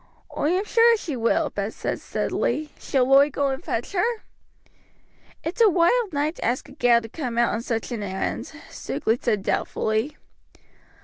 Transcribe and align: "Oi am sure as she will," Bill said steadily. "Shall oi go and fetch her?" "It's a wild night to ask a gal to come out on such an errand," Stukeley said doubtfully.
"Oi 0.35 0.49
am 0.57 0.65
sure 0.65 0.93
as 0.95 0.99
she 1.01 1.15
will," 1.15 1.51
Bill 1.51 1.69
said 1.69 1.99
steadily. 2.01 2.71
"Shall 2.79 3.13
oi 3.13 3.29
go 3.29 3.49
and 3.49 3.63
fetch 3.63 3.91
her?" 3.91 4.23
"It's 5.43 5.61
a 5.61 5.69
wild 5.69 6.11
night 6.11 6.37
to 6.37 6.45
ask 6.45 6.67
a 6.67 6.71
gal 6.71 7.01
to 7.01 7.07
come 7.07 7.37
out 7.37 7.53
on 7.53 7.61
such 7.61 7.91
an 7.91 8.01
errand," 8.01 8.47
Stukeley 8.71 9.19
said 9.21 9.43
doubtfully. 9.43 10.17